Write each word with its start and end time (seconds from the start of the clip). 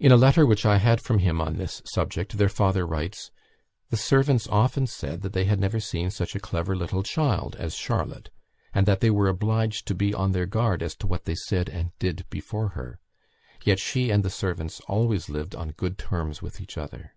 In 0.00 0.10
a 0.10 0.16
letter 0.16 0.44
which 0.44 0.66
I 0.66 0.78
had 0.78 1.00
from 1.00 1.20
him 1.20 1.40
on 1.40 1.54
this 1.54 1.80
subject, 1.84 2.38
their 2.38 2.48
father 2.48 2.84
writes: 2.84 3.30
"The 3.90 3.96
servants 3.96 4.48
often 4.48 4.88
said 4.88 5.22
that 5.22 5.32
they 5.32 5.44
had 5.44 5.60
never 5.60 5.78
seen 5.78 6.10
such 6.10 6.34
a 6.34 6.40
clever 6.40 6.74
little 6.74 7.04
child" 7.04 7.54
(as 7.54 7.76
Charlotte), 7.76 8.30
"and 8.74 8.84
that 8.86 8.98
they 8.98 9.10
were 9.10 9.28
obliged 9.28 9.86
to 9.86 9.94
be 9.94 10.12
on 10.12 10.32
their 10.32 10.46
guard 10.46 10.82
as 10.82 10.96
to 10.96 11.06
what 11.06 11.24
they 11.24 11.36
said 11.36 11.68
and 11.68 11.96
did 12.00 12.26
before 12.30 12.70
her. 12.70 12.98
Yet 13.64 13.78
she 13.78 14.10
and 14.10 14.24
the 14.24 14.28
servants 14.28 14.80
always 14.88 15.28
lived 15.28 15.54
on 15.54 15.70
good 15.70 15.98
terms 15.98 16.42
with 16.42 16.60
each 16.60 16.76
other." 16.76 17.14